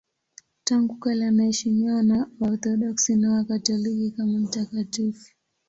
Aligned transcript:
Tangu 0.63 0.95
kale 0.95 1.25
anaheshimiwa 1.27 2.03
na 2.03 2.29
Waorthodoksi 2.39 3.15
na 3.15 3.31
Wakatoliki 3.31 4.11
kama 4.17 4.39
mtakatifu. 4.39 5.31